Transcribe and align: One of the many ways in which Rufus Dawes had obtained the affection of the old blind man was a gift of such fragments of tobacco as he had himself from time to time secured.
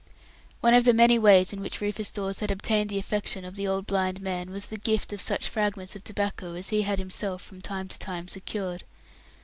One 0.61 0.73
of 0.73 0.83
the 0.83 0.95
many 0.95 1.19
ways 1.19 1.53
in 1.53 1.61
which 1.61 1.79
Rufus 1.79 2.09
Dawes 2.09 2.39
had 2.39 2.49
obtained 2.49 2.89
the 2.89 2.97
affection 2.97 3.45
of 3.45 3.55
the 3.55 3.67
old 3.67 3.85
blind 3.85 4.19
man 4.19 4.49
was 4.49 4.71
a 4.71 4.77
gift 4.77 5.13
of 5.13 5.21
such 5.21 5.47
fragments 5.47 5.95
of 5.95 6.03
tobacco 6.03 6.53
as 6.55 6.69
he 6.69 6.81
had 6.81 6.97
himself 6.97 7.43
from 7.43 7.61
time 7.61 7.87
to 7.87 7.99
time 7.99 8.27
secured. 8.27 8.83